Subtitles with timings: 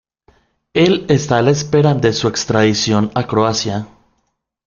[0.73, 3.87] Él está a la espera de su extradición a Croacia.